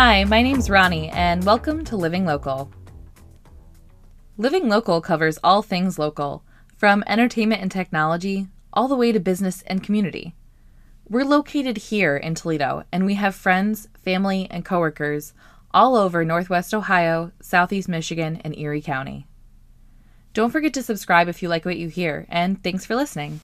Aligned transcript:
Hi, 0.00 0.22
my 0.22 0.42
name's 0.42 0.70
Rani, 0.70 1.08
and 1.08 1.42
welcome 1.42 1.84
to 1.86 1.96
Living 1.96 2.24
Local. 2.24 2.70
Living 4.36 4.68
Local 4.68 5.00
covers 5.00 5.40
all 5.42 5.60
things 5.60 5.98
local, 5.98 6.44
from 6.76 7.02
entertainment 7.08 7.62
and 7.62 7.68
technology 7.68 8.46
all 8.72 8.86
the 8.86 8.94
way 8.94 9.10
to 9.10 9.18
business 9.18 9.62
and 9.62 9.82
community. 9.82 10.36
We're 11.08 11.24
located 11.24 11.78
here 11.78 12.16
in 12.16 12.36
Toledo, 12.36 12.84
and 12.92 13.06
we 13.06 13.14
have 13.14 13.34
friends, 13.34 13.88
family, 14.04 14.46
and 14.52 14.64
coworkers 14.64 15.34
all 15.74 15.96
over 15.96 16.24
Northwest 16.24 16.72
Ohio, 16.72 17.32
Southeast 17.42 17.88
Michigan, 17.88 18.40
and 18.44 18.56
Erie 18.56 18.80
County. 18.80 19.26
Don't 20.32 20.52
forget 20.52 20.74
to 20.74 20.82
subscribe 20.84 21.26
if 21.26 21.42
you 21.42 21.48
like 21.48 21.64
what 21.64 21.76
you 21.76 21.88
hear, 21.88 22.24
and 22.28 22.62
thanks 22.62 22.86
for 22.86 22.94
listening. 22.94 23.40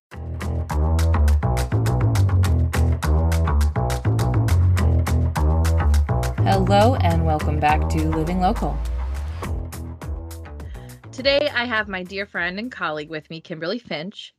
Hello, 6.46 6.94
and 6.96 7.24
welcome 7.24 7.58
back 7.58 7.88
to 7.88 8.06
Living 8.10 8.38
Local. 8.38 8.78
Today, 11.10 11.48
I 11.48 11.64
have 11.64 11.88
my 11.88 12.02
dear 12.02 12.26
friend 12.26 12.58
and 12.58 12.70
colleague 12.70 13.08
with 13.08 13.30
me, 13.30 13.40
Kimberly 13.40 13.78
Finch. 13.78 14.34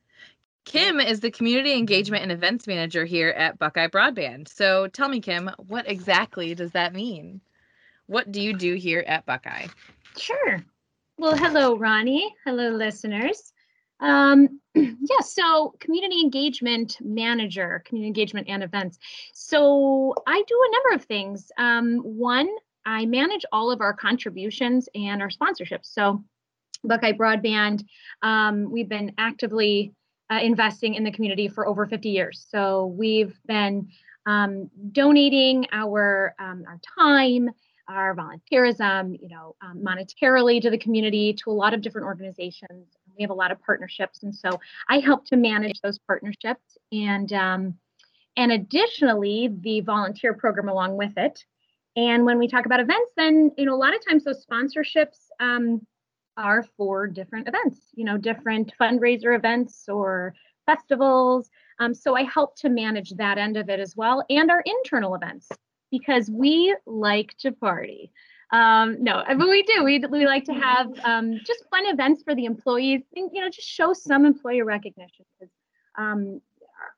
Kim 0.65 0.99
is 0.99 1.19
the 1.19 1.31
Community 1.31 1.73
Engagement 1.73 2.21
and 2.21 2.31
Events 2.31 2.67
Manager 2.67 3.05
here 3.05 3.29
at 3.29 3.57
Buckeye 3.57 3.87
Broadband. 3.87 4.47
So 4.47 4.87
tell 4.87 5.09
me, 5.09 5.19
Kim, 5.19 5.49
what 5.57 5.89
exactly 5.89 6.53
does 6.53 6.73
that 6.73 6.93
mean? 6.93 7.41
What 8.05 8.31
do 8.31 8.39
you 8.39 8.53
do 8.53 8.75
here 8.75 9.03
at 9.07 9.25
Buckeye? 9.25 9.65
Sure. 10.15 10.63
Well, 11.17 11.35
hello, 11.35 11.75
Rani. 11.75 12.35
Hello, 12.45 12.69
listeners. 12.69 13.51
Um, 13.99 14.59
yeah, 14.75 15.19
so 15.21 15.75
community 15.79 16.21
engagement 16.21 16.97
manager, 17.01 17.83
community 17.85 18.07
engagement 18.07 18.47
and 18.49 18.63
events. 18.63 18.97
So 19.33 20.13
I 20.27 20.43
do 20.47 20.65
a 20.67 20.71
number 20.71 20.95
of 20.95 21.05
things. 21.05 21.51
Um, 21.57 21.99
one, 21.99 22.49
I 22.85 23.05
manage 23.05 23.45
all 23.51 23.71
of 23.71 23.81
our 23.81 23.93
contributions 23.93 24.87
and 24.93 25.21
our 25.21 25.29
sponsorships. 25.29 25.85
So 25.85 26.23
Buckeye 26.83 27.13
Broadband, 27.13 27.83
um, 28.21 28.69
we've 28.71 28.89
been 28.89 29.13
actively 29.17 29.93
uh, 30.31 30.39
investing 30.41 30.95
in 30.95 31.03
the 31.03 31.11
community 31.11 31.47
for 31.47 31.67
over 31.67 31.85
50 31.85 32.09
years. 32.09 32.45
So 32.49 32.87
we've 32.87 33.37
been 33.47 33.89
um, 34.25 34.69
donating 34.91 35.67
our 35.71 36.33
um, 36.39 36.63
our 36.67 36.79
time, 36.97 37.49
our 37.87 38.15
volunteerism, 38.15 39.17
you 39.21 39.29
know, 39.29 39.55
um, 39.61 39.83
monetarily 39.83 40.61
to 40.61 40.69
the 40.69 40.77
community, 40.77 41.33
to 41.33 41.51
a 41.51 41.53
lot 41.53 41.73
of 41.73 41.81
different 41.81 42.05
organizations. 42.05 42.87
We 43.17 43.23
have 43.23 43.31
a 43.31 43.35
lot 43.35 43.51
of 43.51 43.61
partnerships, 43.61 44.23
and 44.23 44.33
so 44.33 44.49
I 44.89 44.99
help 44.99 45.25
to 45.27 45.35
manage 45.35 45.79
those 45.81 45.99
partnerships, 45.99 46.77
and 46.91 47.31
um, 47.33 47.75
and 48.37 48.51
additionally, 48.51 49.49
the 49.61 49.81
volunteer 49.81 50.33
program 50.33 50.69
along 50.69 50.97
with 50.97 51.13
it. 51.17 51.43
And 51.95 52.25
when 52.25 52.37
we 52.37 52.47
talk 52.47 52.65
about 52.65 52.79
events, 52.79 53.11
then 53.15 53.51
you 53.57 53.65
know, 53.65 53.75
a 53.75 53.77
lot 53.77 53.95
of 53.95 54.05
times 54.05 54.23
those 54.23 54.45
sponsorships 54.45 55.27
um, 55.39 55.85
are 56.37 56.63
for 56.77 57.07
different 57.07 57.47
events, 57.47 57.79
you 57.93 58.03
know, 58.03 58.17
different 58.17 58.73
fundraiser 58.79 59.35
events 59.35 59.85
or 59.87 60.33
festivals. 60.65 61.49
Um, 61.79 61.93
so 61.93 62.15
I 62.15 62.23
help 62.23 62.57
to 62.57 62.69
manage 62.69 63.11
that 63.11 63.37
end 63.37 63.57
of 63.57 63.69
it 63.69 63.79
as 63.79 63.95
well, 63.95 64.25
and 64.29 64.51
our 64.51 64.63
internal 64.65 65.15
events 65.15 65.49
because 65.91 66.29
we 66.29 66.75
like 66.85 67.35
to 67.39 67.51
party. 67.51 68.11
Um, 68.51 69.03
no, 69.03 69.23
but 69.27 69.49
we 69.49 69.63
do. 69.63 69.83
We, 69.83 69.99
we 69.99 70.25
like 70.25 70.45
to 70.45 70.53
have 70.53 70.87
um, 71.03 71.39
just 71.45 71.65
fun 71.69 71.85
events 71.87 72.23
for 72.23 72.35
the 72.35 72.45
employees. 72.45 73.01
And, 73.15 73.29
you 73.33 73.41
know, 73.41 73.49
just 73.49 73.67
show 73.67 73.93
some 73.93 74.25
employer 74.25 74.65
recognition 74.65 75.25
because 75.39 75.51
um, 75.97 76.41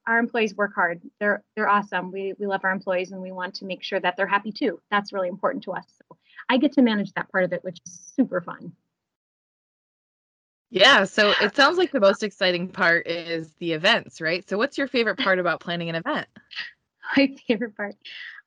our, 0.06 0.16
our 0.16 0.20
employees 0.20 0.56
work 0.56 0.73
hard. 0.76 1.02
They're 1.20 1.44
they're 1.56 1.70
awesome. 1.70 2.12
We 2.12 2.34
we 2.38 2.48
love 2.48 2.62
our 2.64 2.72
employees 2.72 3.12
and 3.12 3.22
we 3.22 3.31
want 3.31 3.56
to 3.56 3.66
make 3.66 3.84
sure 3.84 4.00
that 4.00 4.17
they're 4.17 4.27
happy 4.27 4.52
too. 4.52 4.80
That's 4.92 5.14
really 5.14 5.30
important 5.30 5.64
to 5.66 5.71
us. 5.71 5.86
So 5.98 6.17
I 6.49 6.58
get 6.58 6.73
to 6.73 6.82
manage 6.82 7.14
that 7.14 7.32
part 7.32 7.44
of 7.44 7.54
it, 7.54 7.64
which 7.64 7.80
is 7.86 8.11
super 8.16 8.42
fun. 8.42 8.73
Yeah, 10.70 11.05
so 11.05 11.33
it 11.42 11.55
sounds 11.55 11.77
like 11.77 11.92
the 11.92 12.02
most 12.02 12.23
exciting 12.23 12.67
part 12.67 13.08
is 13.08 13.54
the 13.60 13.71
events, 13.71 14.20
right? 14.20 14.48
So 14.50 14.58
what's 14.58 14.77
your 14.77 14.88
favorite 14.88 15.17
part 15.17 15.39
about 15.39 15.61
planning 15.61 15.88
an 15.88 15.95
event? 15.95 16.27
My 17.18 17.34
favorite 17.48 17.76
part. 17.76 17.95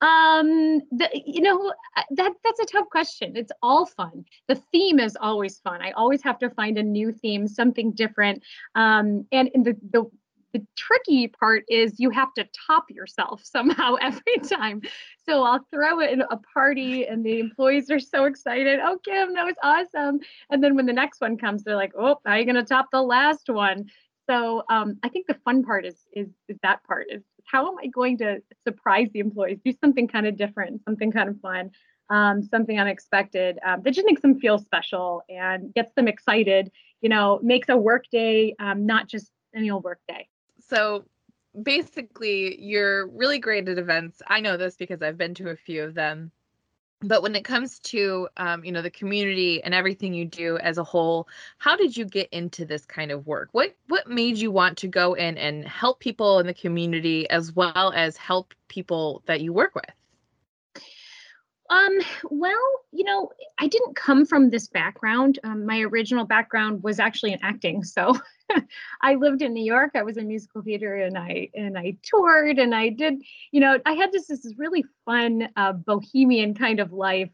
Um, 0.03 0.81
the, 0.91 1.09
you 1.13 1.43
know, 1.43 1.73
that 2.13 2.33
that's 2.43 2.61
a 2.61 2.67
tough 2.67 2.89
question. 2.91 3.37
It's 3.37 3.53
all 3.63 3.87
fun. 3.87 4.25
The 4.49 4.57
theme 4.73 4.99
is 4.99 5.17
always 5.21 5.59
fun. 5.61 5.83
I 5.83 5.93
always 5.93 6.23
have 6.23 6.39
to 6.41 6.51
find 6.51 6.79
a 6.79 6.83
new 6.83 7.13
theme, 7.13 7.47
something 7.47 7.93
different. 7.93 8.43
Um, 8.75 9.27
and, 9.33 9.51
and 9.55 9.65
the, 9.65 9.77
the 9.93 10.11
the 10.53 10.67
tricky 10.77 11.29
part 11.29 11.65
is 11.69 12.01
you 12.01 12.11
have 12.11 12.33
to 12.35 12.45
top 12.67 12.91
yourself 12.91 13.41
somehow 13.45 13.95
every 14.01 14.39
time. 14.43 14.83
So 15.29 15.45
I'll 15.45 15.65
throw 15.73 16.01
it 16.01 16.11
in 16.11 16.23
a 16.23 16.37
party 16.53 17.07
and 17.07 17.25
the 17.25 17.39
employees 17.39 17.91
are 17.91 18.01
so 18.01 18.25
excited. 18.25 18.81
Oh, 18.83 18.99
Kim, 19.05 19.35
that 19.35 19.45
was 19.45 19.55
awesome. 19.63 20.21
And 20.51 20.63
then 20.63 20.75
when 20.75 20.87
the 20.87 20.93
next 20.93 21.21
one 21.21 21.37
comes, 21.37 21.63
they're 21.63 21.77
like, 21.77 21.93
oh, 21.97 22.17
how 22.25 22.33
are 22.33 22.39
you 22.39 22.45
going 22.45 22.57
to 22.57 22.65
top 22.65 22.87
the 22.91 23.03
last 23.03 23.49
one? 23.49 23.87
So 24.29 24.63
um, 24.71 24.99
I 25.03 25.09
think 25.09 25.27
the 25.27 25.39
fun 25.45 25.65
part 25.65 25.85
is, 25.85 25.97
is, 26.13 26.29
is 26.49 26.57
that 26.63 26.85
part 26.85 27.07
is 27.11 27.23
how 27.47 27.69
am 27.69 27.79
I 27.83 27.87
going 27.87 28.19
to 28.19 28.43
surprise 28.67 29.09
the 29.13 29.21
employees, 29.21 29.59
do 29.65 29.73
something 29.81 30.09
kind 30.09 30.27
of 30.27 30.37
different, 30.37 30.83
something 30.85 31.13
kind 31.13 31.29
of 31.29 31.41
fun, 31.41 31.71
um, 32.11 32.43
something 32.43 32.79
unexpected 32.79 33.59
um, 33.65 33.83
that 33.83 33.93
just 33.93 34.07
makes 34.07 34.23
them 34.23 34.39
feel 34.39 34.59
special 34.59 35.23
and 35.29 35.73
gets 35.75 35.93
them 35.95 36.09
excited, 36.09 36.71
you 37.01 37.09
know, 37.09 37.41
makes 37.43 37.69
a 37.69 37.77
work 37.77 38.05
day 38.11 38.55
um, 38.59 38.87
not 38.87 39.09
just 39.09 39.31
any 39.55 39.71
old 39.71 39.85
work 39.85 40.01
day. 40.09 40.29
So 40.61 41.05
basically, 41.61 42.61
you're 42.61 43.09
really 43.09 43.39
great 43.39 43.69
at 43.69 43.79
events. 43.79 44.23
I 44.27 44.41
know 44.41 44.57
this 44.57 44.77
because 44.77 45.03
I've 45.03 45.19
been 45.19 45.35
to 45.35 45.51
a 45.51 45.57
few 45.57 45.83
of 45.83 45.95
them 45.95 46.33
but 47.03 47.23
when 47.23 47.35
it 47.35 47.45
comes 47.45 47.79
to 47.81 48.29
um, 48.37 48.65
you 48.65 48.73
know 48.73 48.83
the 48.83 48.91
community 48.91 49.63
and 49.63 49.75
everything 49.75 50.13
you 50.15 50.25
do 50.25 50.59
as 50.59 50.79
a 50.79 50.85
whole 50.85 51.29
how 51.59 51.77
did 51.77 51.97
you 51.97 52.05
get 52.05 52.29
into 52.33 52.65
this 52.65 52.85
kind 52.85 53.11
of 53.11 53.27
work? 53.27 53.49
What 53.53 53.75
what 53.89 54.09
made 54.09 54.37
you 54.39 54.51
want 54.51 54.79
to 54.79 54.89
go 54.89 55.15
in 55.15 55.39
and 55.39 55.67
help 55.67 56.01
people 56.01 56.39
in 56.39 56.47
the 56.47 56.55
community 56.55 57.29
as 57.31 57.55
well 57.55 57.93
as 57.95 58.17
help 58.17 58.55
people 58.69 59.23
that 59.27 59.41
you 59.41 59.53
work 59.53 59.75
with 59.75 59.85
um, 61.71 62.01
well, 62.31 62.81
you 62.91 63.05
know, 63.05 63.31
I 63.61 63.69
didn't 63.69 63.95
come 63.95 64.27
from 64.27 64.51
this 64.51 64.67
background. 64.67 65.39
Um, 65.45 65.65
my 65.65 65.81
original 65.83 66.25
background 66.25 66.83
was 66.83 66.99
actually 66.99 67.33
in 67.33 67.39
acting. 67.43 67.85
So 67.85 68.19
I 69.03 69.15
lived 69.15 69.41
in 69.41 69.55
New 69.55 69.65
York. 69.65 69.93
I 69.95 70.03
was 70.03 70.17
in 70.17 70.27
musical 70.27 70.63
theater 70.63 70.97
and 70.97 71.17
I 71.17 71.49
and 71.55 71.79
I 71.79 71.97
toured 72.03 72.59
and 72.59 72.75
I 72.75 72.89
did, 72.89 73.23
you 73.53 73.61
know, 73.61 73.79
I 73.87 73.93
had 73.93 74.11
this 74.11 74.27
this 74.27 74.53
really 74.59 74.85
fun 75.05 75.49
uh, 75.55 75.73
bohemian 75.73 76.55
kind 76.55 76.81
of 76.81 76.93
life. 76.93 77.31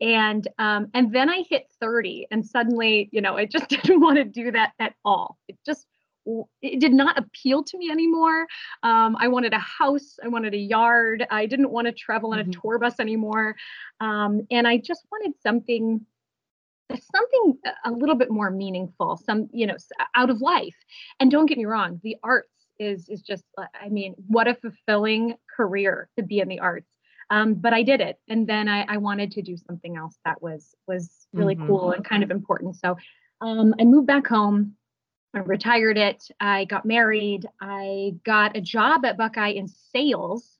And 0.00 0.46
um, 0.58 0.86
and 0.94 1.12
then 1.12 1.28
I 1.28 1.44
hit 1.48 1.66
30 1.80 2.28
and 2.30 2.46
suddenly, 2.46 3.08
you 3.10 3.20
know, 3.20 3.36
I 3.36 3.44
just 3.44 3.68
didn't 3.68 4.00
want 4.00 4.18
to 4.18 4.24
do 4.24 4.52
that 4.52 4.72
at 4.78 4.94
all. 5.04 5.36
It 5.48 5.58
just 5.66 5.84
it 6.62 6.80
did 6.80 6.92
not 6.92 7.18
appeal 7.18 7.64
to 7.64 7.78
me 7.78 7.90
anymore. 7.90 8.46
Um, 8.82 9.16
I 9.18 9.28
wanted 9.28 9.52
a 9.52 9.58
house, 9.58 10.18
I 10.22 10.28
wanted 10.28 10.54
a 10.54 10.58
yard. 10.58 11.26
I 11.30 11.46
didn't 11.46 11.70
want 11.70 11.86
to 11.86 11.92
travel 11.92 12.32
on 12.32 12.38
a 12.38 12.42
mm-hmm. 12.42 12.60
tour 12.60 12.78
bus 12.78 13.00
anymore, 13.00 13.56
um, 14.00 14.46
and 14.50 14.66
I 14.66 14.78
just 14.78 15.06
wanted 15.10 15.32
something 15.42 16.04
something 16.98 17.58
a 17.84 17.90
little 17.90 18.14
bit 18.14 18.30
more 18.30 18.50
meaningful 18.50 19.16
some 19.16 19.48
you 19.52 19.66
know 19.66 19.76
out 20.14 20.30
of 20.30 20.40
life 20.40 20.74
and 21.20 21.30
don't 21.30 21.46
get 21.46 21.58
me 21.58 21.64
wrong 21.64 22.00
the 22.02 22.16
arts 22.22 22.48
is 22.78 23.08
is 23.08 23.22
just 23.22 23.44
uh, 23.58 23.64
i 23.80 23.88
mean 23.88 24.14
what 24.26 24.48
a 24.48 24.54
fulfilling 24.54 25.34
career 25.56 26.08
to 26.16 26.22
be 26.22 26.40
in 26.40 26.48
the 26.48 26.58
arts 26.58 26.88
um, 27.30 27.54
but 27.54 27.72
i 27.72 27.82
did 27.82 28.00
it 28.00 28.18
and 28.28 28.46
then 28.46 28.68
I, 28.68 28.84
I 28.88 28.96
wanted 28.96 29.30
to 29.32 29.42
do 29.42 29.56
something 29.56 29.96
else 29.96 30.18
that 30.24 30.42
was 30.42 30.74
was 30.86 31.28
really 31.32 31.54
mm-hmm. 31.54 31.66
cool 31.66 31.92
and 31.92 32.04
kind 32.04 32.22
of 32.22 32.30
important 32.30 32.76
so 32.76 32.96
um, 33.40 33.74
i 33.80 33.84
moved 33.84 34.06
back 34.06 34.26
home 34.26 34.74
I 35.34 35.40
retired 35.40 35.96
it. 35.96 36.24
I 36.40 36.64
got 36.64 36.84
married. 36.84 37.46
I 37.60 38.14
got 38.24 38.56
a 38.56 38.60
job 38.60 39.04
at 39.04 39.16
Buckeye 39.16 39.50
in 39.50 39.68
sales 39.68 40.58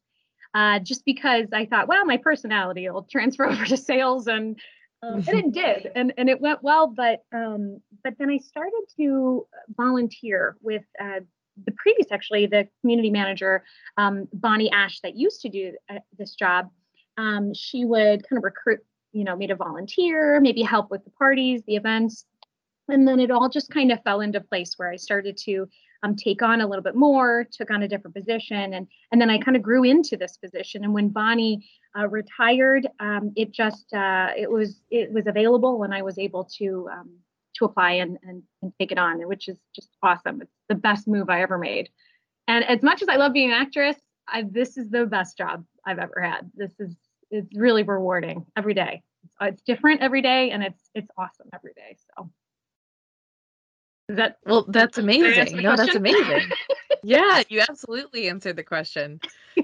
uh, 0.54 0.78
just 0.80 1.04
because 1.04 1.48
I 1.52 1.66
thought, 1.66 1.88
well, 1.88 2.04
my 2.04 2.16
personality 2.16 2.88
will 2.88 3.02
transfer 3.02 3.46
over 3.50 3.64
to 3.64 3.76
sales. 3.76 4.26
And, 4.26 4.58
um, 5.02 5.24
and 5.26 5.28
it 5.28 5.52
did. 5.52 5.92
And, 5.96 6.12
and 6.16 6.28
it 6.28 6.40
went 6.40 6.62
well. 6.62 6.86
But, 6.86 7.24
um, 7.32 7.80
but 8.04 8.14
then 8.18 8.30
I 8.30 8.38
started 8.38 8.82
to 8.96 9.46
volunteer 9.76 10.56
with 10.60 10.84
uh, 11.00 11.20
the 11.64 11.72
previous, 11.72 12.06
actually, 12.12 12.46
the 12.46 12.68
community 12.80 13.10
manager, 13.10 13.64
um, 13.96 14.28
Bonnie 14.32 14.70
Ash, 14.70 15.00
that 15.00 15.16
used 15.16 15.40
to 15.42 15.48
do 15.48 15.72
uh, 15.88 15.98
this 16.16 16.34
job. 16.34 16.70
Um, 17.18 17.52
she 17.54 17.84
would 17.84 18.26
kind 18.28 18.38
of 18.38 18.44
recruit, 18.44 18.80
you 19.12 19.24
know, 19.24 19.36
me 19.36 19.48
to 19.48 19.56
volunteer, 19.56 20.40
maybe 20.40 20.62
help 20.62 20.90
with 20.90 21.04
the 21.04 21.10
parties, 21.10 21.62
the 21.66 21.76
events 21.76 22.24
and 22.90 23.06
then 23.06 23.20
it 23.20 23.30
all 23.30 23.48
just 23.48 23.70
kind 23.70 23.92
of 23.92 24.02
fell 24.02 24.20
into 24.20 24.40
place 24.40 24.74
where 24.76 24.90
I 24.90 24.96
started 24.96 25.36
to 25.44 25.68
um, 26.02 26.16
take 26.16 26.42
on 26.42 26.60
a 26.60 26.66
little 26.66 26.82
bit 26.82 26.94
more, 26.94 27.46
took 27.50 27.70
on 27.70 27.82
a 27.82 27.88
different 27.88 28.14
position, 28.14 28.74
and 28.74 28.86
and 29.12 29.20
then 29.20 29.30
I 29.30 29.38
kind 29.38 29.56
of 29.56 29.62
grew 29.62 29.84
into 29.84 30.16
this 30.16 30.36
position. 30.36 30.84
And 30.84 30.94
when 30.94 31.08
Bonnie 31.08 31.68
uh, 31.98 32.08
retired, 32.08 32.86
um, 33.00 33.32
it 33.36 33.52
just 33.52 33.92
uh, 33.92 34.28
it 34.36 34.50
was 34.50 34.82
it 34.90 35.12
was 35.12 35.26
available, 35.26 35.82
and 35.82 35.94
I 35.94 36.02
was 36.02 36.18
able 36.18 36.44
to 36.58 36.88
um, 36.92 37.10
to 37.56 37.64
apply 37.64 37.92
and, 37.92 38.18
and 38.22 38.42
and 38.62 38.72
take 38.78 38.92
it 38.92 38.98
on, 38.98 39.26
which 39.28 39.48
is 39.48 39.58
just 39.74 39.90
awesome. 40.02 40.40
It's 40.42 40.56
the 40.68 40.74
best 40.74 41.06
move 41.06 41.28
I 41.28 41.42
ever 41.42 41.58
made. 41.58 41.90
And 42.48 42.64
as 42.64 42.82
much 42.82 43.02
as 43.02 43.08
I 43.08 43.16
love 43.16 43.32
being 43.32 43.52
an 43.52 43.60
actress, 43.60 43.96
I, 44.26 44.44
this 44.50 44.76
is 44.76 44.90
the 44.90 45.06
best 45.06 45.36
job 45.36 45.64
I've 45.84 45.98
ever 45.98 46.20
had. 46.20 46.50
This 46.54 46.72
is 46.80 46.96
it's 47.30 47.54
really 47.54 47.82
rewarding 47.82 48.46
every 48.56 48.74
day. 48.74 49.02
It's, 49.24 49.34
it's 49.40 49.62
different 49.62 50.00
every 50.00 50.22
day, 50.22 50.50
and 50.50 50.62
it's 50.62 50.90
it's 50.94 51.10
awesome 51.18 51.48
every 51.52 51.74
day. 51.74 51.96
So. 52.16 52.30
That 54.16 54.38
well? 54.44 54.64
That's 54.68 54.98
amazing. 54.98 55.62
No, 55.62 55.76
that's 55.76 55.94
amazing. 55.96 56.50
yeah, 57.04 57.42
you 57.48 57.62
absolutely 57.68 58.28
answered 58.28 58.56
the 58.56 58.64
question. 58.64 59.20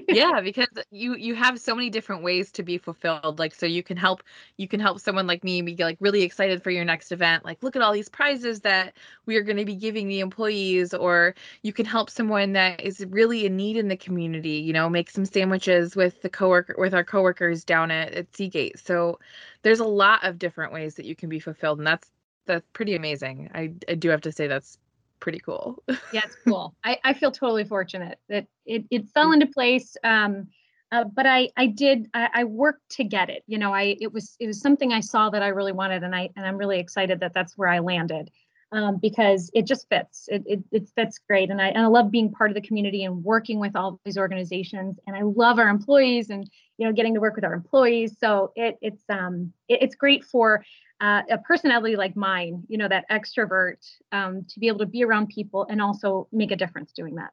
yeah, 0.07 0.39
because 0.41 0.69
you 0.89 1.15
you 1.17 1.35
have 1.35 1.59
so 1.59 1.75
many 1.75 1.89
different 1.89 2.23
ways 2.23 2.49
to 2.53 2.63
be 2.63 2.77
fulfilled. 2.77 3.39
Like 3.39 3.53
so 3.53 3.65
you 3.65 3.83
can 3.83 3.97
help 3.97 4.23
you 4.55 4.67
can 4.67 4.79
help 4.79 5.01
someone 5.01 5.27
like 5.27 5.43
me 5.43 5.61
be 5.61 5.75
like 5.75 5.97
really 5.99 6.21
excited 6.21 6.63
for 6.63 6.71
your 6.71 6.85
next 6.85 7.11
event. 7.11 7.43
Like 7.43 7.61
look 7.61 7.75
at 7.75 7.81
all 7.81 7.91
these 7.91 8.07
prizes 8.07 8.61
that 8.61 8.93
we 9.25 9.35
are 9.35 9.43
going 9.43 9.57
to 9.57 9.65
be 9.65 9.75
giving 9.75 10.07
the 10.07 10.21
employees 10.21 10.93
or 10.93 11.35
you 11.61 11.73
can 11.73 11.85
help 11.85 12.09
someone 12.09 12.53
that 12.53 12.81
is 12.81 13.05
really 13.09 13.45
in 13.45 13.57
need 13.57 13.75
in 13.75 13.89
the 13.89 13.97
community, 13.97 14.59
you 14.59 14.71
know, 14.71 14.87
make 14.89 15.09
some 15.09 15.25
sandwiches 15.25 15.95
with 15.95 16.21
the 16.21 16.29
coworker 16.29 16.75
with 16.77 16.93
our 16.93 17.03
coworkers 17.03 17.65
down 17.65 17.91
at, 17.91 18.13
at 18.13 18.33
Seagate. 18.35 18.79
So 18.79 19.19
there's 19.63 19.81
a 19.81 19.85
lot 19.85 20.23
of 20.23 20.39
different 20.39 20.71
ways 20.71 20.95
that 20.95 21.05
you 21.05 21.15
can 21.15 21.27
be 21.27 21.39
fulfilled 21.39 21.79
and 21.79 21.87
that's 21.87 22.09
that's 22.47 22.65
pretty 22.73 22.95
amazing. 22.95 23.49
I 23.53 23.73
I 23.87 23.95
do 23.95 24.09
have 24.09 24.21
to 24.21 24.31
say 24.31 24.47
that's 24.47 24.79
pretty 25.19 25.39
cool. 25.39 25.83
yeah, 26.11 26.21
it's 26.25 26.37
cool. 26.45 26.75
I, 26.83 26.97
I 27.03 27.13
feel 27.13 27.31
totally 27.31 27.65
fortunate 27.65 28.19
that 28.29 28.47
it, 28.65 28.85
it 28.89 29.09
fell 29.09 29.31
into 29.31 29.47
place. 29.47 29.97
Um, 30.03 30.47
uh, 30.91 31.03
but 31.03 31.25
I, 31.25 31.49
I 31.57 31.67
did, 31.67 32.09
I, 32.13 32.29
I, 32.33 32.43
worked 32.45 32.89
to 32.91 33.03
get 33.03 33.29
it. 33.29 33.43
You 33.45 33.57
know, 33.57 33.73
I, 33.73 33.97
it 33.99 34.13
was, 34.13 34.37
it 34.39 34.47
was 34.47 34.61
something 34.61 34.93
I 34.93 35.01
saw 35.01 35.29
that 35.29 35.43
I 35.43 35.49
really 35.49 35.73
wanted, 35.73 36.03
and 36.03 36.15
I, 36.15 36.29
and 36.37 36.45
I'm 36.45 36.57
really 36.57 36.79
excited 36.79 37.19
that 37.19 37.33
that's 37.33 37.57
where 37.57 37.67
I 37.67 37.79
landed, 37.79 38.31
um, 38.71 38.97
because 38.97 39.49
it 39.53 39.65
just 39.65 39.87
fits. 39.89 40.27
It, 40.29 40.43
it, 40.45 40.63
it 40.71 40.89
fits 40.95 41.19
great, 41.19 41.49
and 41.49 41.61
I, 41.61 41.67
and 41.69 41.79
I 41.79 41.87
love 41.87 42.11
being 42.11 42.31
part 42.31 42.51
of 42.51 42.55
the 42.55 42.61
community 42.61 43.03
and 43.03 43.23
working 43.23 43.59
with 43.59 43.75
all 43.75 43.99
these 44.03 44.17
organizations, 44.17 44.99
and 45.07 45.15
I 45.15 45.21
love 45.21 45.59
our 45.59 45.69
employees, 45.69 46.29
and 46.29 46.49
you 46.77 46.85
know, 46.85 46.93
getting 46.93 47.13
to 47.15 47.19
work 47.19 47.35
with 47.35 47.43
our 47.43 47.53
employees. 47.53 48.15
So 48.19 48.51
it, 48.55 48.77
it's, 48.81 49.03
um, 49.09 49.51
it, 49.67 49.81
it's 49.81 49.95
great 49.95 50.23
for 50.23 50.63
uh, 51.01 51.23
a 51.29 51.37
personality 51.39 51.95
like 51.95 52.15
mine, 52.15 52.63
you 52.67 52.77
know, 52.77 52.87
that 52.87 53.05
extrovert, 53.09 53.77
um, 54.11 54.45
to 54.49 54.59
be 54.59 54.67
able 54.67 54.79
to 54.79 54.85
be 54.85 55.03
around 55.03 55.27
people 55.29 55.65
and 55.69 55.81
also 55.81 56.27
make 56.31 56.51
a 56.51 56.55
difference 56.55 56.91
doing 56.91 57.15
that. 57.15 57.31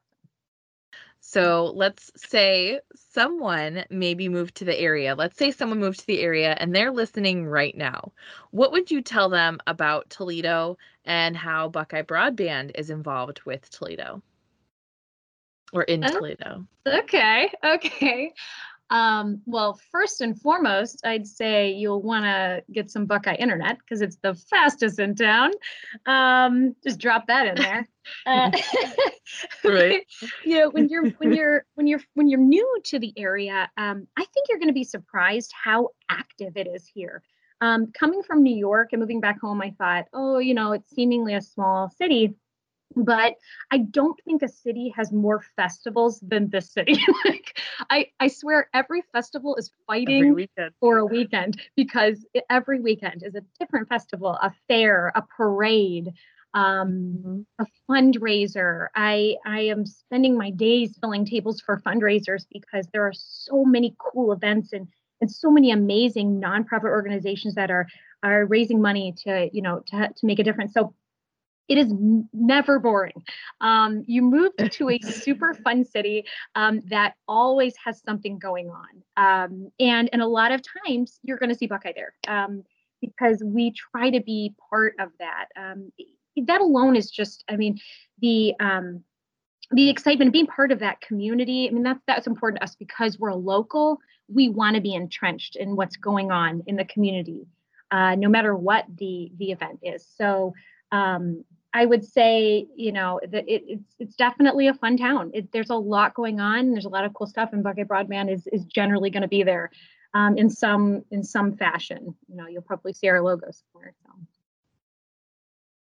So 1.20 1.72
let's 1.74 2.10
say 2.16 2.80
someone 2.94 3.84
maybe 3.88 4.28
moved 4.28 4.56
to 4.56 4.66
the 4.66 4.78
area. 4.78 5.14
Let's 5.14 5.38
say 5.38 5.50
someone 5.50 5.80
moved 5.80 6.00
to 6.00 6.06
the 6.06 6.20
area 6.20 6.54
and 6.60 6.74
they're 6.74 6.92
listening 6.92 7.46
right 7.46 7.74
now. 7.74 8.12
What 8.50 8.72
would 8.72 8.90
you 8.90 9.00
tell 9.00 9.30
them 9.30 9.58
about 9.66 10.10
Toledo 10.10 10.76
and 11.04 11.36
how 11.36 11.68
Buckeye 11.68 12.02
Broadband 12.02 12.72
is 12.74 12.90
involved 12.90 13.42
with 13.44 13.68
Toledo 13.70 14.22
or 15.72 15.82
in 15.82 16.04
oh, 16.04 16.08
Toledo? 16.08 16.66
Okay, 16.86 17.50
okay. 17.64 18.32
Um, 18.90 19.40
well, 19.46 19.80
first 19.90 20.20
and 20.20 20.38
foremost, 20.40 21.04
I'd 21.04 21.26
say 21.26 21.72
you'll 21.72 22.02
want 22.02 22.24
to 22.24 22.62
get 22.70 22.90
some 22.90 23.06
Buckeye 23.06 23.34
Internet 23.34 23.78
because 23.78 24.02
it's 24.02 24.18
the 24.22 24.34
fastest 24.34 24.98
in 24.98 25.14
town. 25.14 25.52
Um, 26.06 26.76
just 26.84 27.00
drop 27.00 27.26
that 27.26 27.46
in 27.46 27.54
there. 27.56 27.88
Uh, 28.26 28.50
right. 29.64 30.04
you 30.44 30.58
know, 30.58 30.68
when 30.68 30.90
you're 30.90 31.08
when 31.12 31.32
you're 31.32 31.64
when 31.74 31.86
you're 31.86 32.02
when 32.12 32.28
you're 32.28 32.38
new 32.38 32.80
to 32.84 32.98
the 32.98 33.14
area, 33.16 33.70
um, 33.78 34.06
I 34.14 34.26
think 34.26 34.48
you're 34.50 34.58
going 34.58 34.68
to 34.68 34.74
be 34.74 34.84
surprised 34.84 35.54
how 35.54 35.88
active 36.10 36.58
it 36.58 36.66
is 36.66 36.86
here. 36.86 37.22
Um, 37.60 37.92
coming 37.92 38.22
from 38.22 38.42
New 38.42 38.54
York 38.54 38.90
and 38.92 39.00
moving 39.00 39.20
back 39.20 39.40
home, 39.40 39.62
I 39.62 39.74
thought, 39.78 40.06
oh, 40.12 40.38
you 40.38 40.54
know, 40.54 40.72
it's 40.72 40.90
seemingly 40.90 41.34
a 41.34 41.40
small 41.40 41.88
city 41.88 42.34
but 42.96 43.34
I 43.70 43.78
don't 43.78 44.18
think 44.24 44.42
a 44.42 44.48
city 44.48 44.92
has 44.96 45.12
more 45.12 45.42
festivals 45.56 46.20
than 46.20 46.50
this 46.50 46.70
city. 46.70 46.98
like 47.24 47.58
I, 47.90 48.06
I 48.20 48.28
swear 48.28 48.68
every 48.72 49.02
festival 49.12 49.56
is 49.56 49.70
fighting 49.86 50.46
for 50.80 50.98
a 50.98 51.06
weekend 51.06 51.60
because 51.76 52.24
it, 52.34 52.44
every 52.50 52.80
weekend 52.80 53.22
is 53.22 53.34
a 53.34 53.42
different 53.58 53.88
festival, 53.88 54.30
a 54.30 54.52
fair, 54.68 55.12
a 55.14 55.22
parade, 55.22 56.12
um, 56.54 57.18
mm-hmm. 57.18 57.40
a 57.58 57.66
fundraiser. 57.90 58.88
I 58.94 59.36
I 59.44 59.60
am 59.60 59.86
spending 59.86 60.38
my 60.38 60.50
days 60.50 60.96
filling 61.00 61.24
tables 61.24 61.60
for 61.60 61.80
fundraisers 61.80 62.46
because 62.52 62.86
there 62.92 63.06
are 63.06 63.14
so 63.14 63.64
many 63.64 63.94
cool 63.98 64.32
events 64.32 64.72
and 64.72 64.86
and 65.24 65.32
so 65.32 65.50
many 65.50 65.70
amazing 65.70 66.38
nonprofit 66.38 66.90
organizations 66.90 67.54
that 67.54 67.70
are 67.70 67.86
are 68.22 68.44
raising 68.44 68.80
money 68.80 69.14
to 69.24 69.48
you 69.52 69.62
know 69.62 69.82
to 69.86 70.08
to 70.14 70.26
make 70.26 70.38
a 70.38 70.44
difference. 70.44 70.74
So 70.74 70.94
it 71.66 71.78
is 71.78 71.90
never 72.34 72.78
boring. 72.78 73.24
Um, 73.62 74.04
you 74.06 74.20
move 74.20 74.52
to 74.58 74.90
a 74.90 74.98
super 75.02 75.54
fun 75.54 75.82
city 75.82 76.26
um, 76.54 76.82
that 76.90 77.14
always 77.26 77.74
has 77.82 78.02
something 78.02 78.38
going 78.38 78.68
on. 78.68 79.02
Um, 79.16 79.70
and, 79.80 80.10
and 80.12 80.20
a 80.20 80.26
lot 80.26 80.52
of 80.52 80.60
times 80.86 81.18
you're 81.22 81.38
going 81.38 81.48
to 81.48 81.54
see 81.54 81.66
Buckeye 81.66 81.94
there 81.96 82.12
um, 82.28 82.64
because 83.00 83.42
we 83.42 83.72
try 83.72 84.10
to 84.10 84.20
be 84.20 84.54
part 84.68 84.94
of 85.00 85.08
that. 85.20 85.46
Um, 85.56 85.90
that 86.36 86.60
alone 86.60 86.96
is 86.96 87.10
just, 87.10 87.44
I 87.48 87.56
mean, 87.56 87.78
the, 88.20 88.52
um, 88.60 89.02
the 89.70 89.88
excitement 89.88 90.28
of 90.28 90.32
being 90.34 90.46
part 90.46 90.70
of 90.70 90.80
that 90.80 91.00
community. 91.00 91.66
I 91.66 91.72
mean, 91.72 91.82
that's, 91.82 92.02
that's 92.06 92.26
important 92.26 92.60
to 92.60 92.64
us 92.64 92.74
because 92.74 93.18
we're 93.18 93.30
a 93.30 93.36
local. 93.36 94.00
We 94.28 94.48
want 94.48 94.76
to 94.76 94.82
be 94.82 94.94
entrenched 94.94 95.56
in 95.56 95.76
what's 95.76 95.96
going 95.96 96.30
on 96.30 96.62
in 96.66 96.76
the 96.76 96.84
community, 96.84 97.46
uh, 97.90 98.14
no 98.14 98.28
matter 98.28 98.54
what 98.54 98.84
the, 98.88 99.30
the 99.38 99.52
event 99.52 99.80
is. 99.82 100.06
So, 100.16 100.54
um, 100.92 101.44
I 101.74 101.86
would 101.86 102.04
say, 102.04 102.68
you 102.76 102.92
know, 102.92 103.20
that 103.28 103.48
it, 103.48 103.64
it's 103.66 103.96
it's 103.98 104.14
definitely 104.14 104.68
a 104.68 104.74
fun 104.74 104.96
town. 104.96 105.32
It, 105.34 105.50
there's 105.50 105.70
a 105.70 105.74
lot 105.74 106.14
going 106.14 106.38
on. 106.38 106.70
There's 106.70 106.84
a 106.84 106.88
lot 106.88 107.04
of 107.04 107.12
cool 107.14 107.26
stuff, 107.26 107.50
and 107.52 107.64
Buckeye 107.64 107.82
Broadband 107.82 108.32
is 108.32 108.46
is 108.46 108.64
generally 108.64 109.10
going 109.10 109.22
to 109.22 109.28
be 109.28 109.42
there 109.42 109.72
um, 110.14 110.38
in 110.38 110.48
some 110.48 111.04
in 111.10 111.24
some 111.24 111.56
fashion. 111.56 112.14
You 112.28 112.36
know, 112.36 112.46
you'll 112.46 112.62
probably 112.62 112.92
see 112.92 113.08
our 113.08 113.20
logo 113.20 113.48
somewhere. 113.50 113.92
So. 114.04 114.12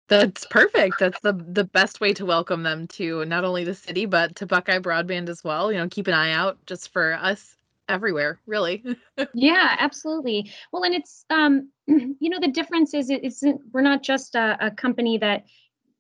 That's 0.09 0.47
perfect. 0.47 0.99
That's 0.99 1.21
the 1.21 1.35
the 1.35 1.65
best 1.65 2.01
way 2.01 2.15
to 2.15 2.25
welcome 2.25 2.63
them 2.63 2.89
to 2.89 3.27
not 3.27 3.45
only 3.45 3.65
the 3.65 3.75
city 3.75 4.07
but 4.07 4.35
to 4.37 4.47
Buckeye 4.47 4.79
Broadband 4.79 5.29
as 5.29 5.45
well. 5.45 5.71
You 5.71 5.77
know, 5.77 5.89
keep 5.89 6.07
an 6.07 6.15
eye 6.15 6.33
out 6.33 6.57
just 6.65 6.91
for 6.91 7.13
us 7.13 7.57
everywhere, 7.89 8.41
really. 8.47 8.85
yeah, 9.35 9.77
absolutely. 9.79 10.51
Well, 10.73 10.85
and 10.85 10.95
it's 10.95 11.25
um, 11.31 11.71
you 11.87 12.29
know, 12.29 12.41
the 12.41 12.49
difference 12.49 12.95
is 12.95 13.11
it 13.11 13.25
isn't 13.25 13.61
we're 13.73 13.83
not 13.83 14.03
just 14.03 14.35
a, 14.35 14.57
a 14.61 14.71
company 14.71 15.19
that 15.19 15.45